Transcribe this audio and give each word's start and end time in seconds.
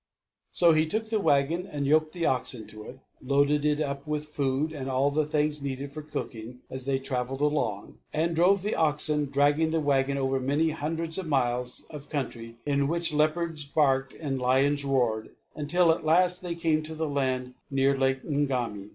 So 0.49 0.71
he 0.71 0.87
took 0.87 1.11
the 1.11 1.19
wagon 1.19 1.67
and 1.67 1.85
yoked 1.85 2.11
the 2.13 2.25
oxen 2.25 2.65
to 2.69 2.85
it, 2.85 2.97
loaded 3.23 3.63
it 3.63 3.79
up 3.79 4.07
with 4.07 4.25
food 4.29 4.71
and 4.71 4.89
all 4.89 5.11
the 5.11 5.27
things 5.27 5.61
needed 5.61 5.91
for 5.91 6.01
cooking 6.01 6.61
as 6.71 6.85
they 6.85 6.97
travelled 6.97 7.41
along, 7.41 7.99
and 8.11 8.35
drove 8.35 8.63
the 8.63 8.73
oxen 8.73 9.25
dragging 9.27 9.69
the 9.69 9.79
wagon 9.79 10.17
over 10.17 10.39
many 10.39 10.71
hundreds 10.71 11.19
of 11.19 11.27
miles 11.27 11.85
of 11.91 12.09
country 12.09 12.57
in 12.65 12.87
which 12.87 13.13
leopards 13.13 13.63
barked 13.63 14.13
and 14.15 14.39
lions 14.41 14.83
roared, 14.83 15.35
until 15.53 15.91
at 15.91 16.03
last 16.03 16.41
they 16.41 16.55
came 16.55 16.81
to 16.81 16.95
the 16.95 17.07
land 17.07 17.53
near 17.69 17.95
Lake 17.95 18.23
Ngami. 18.23 18.89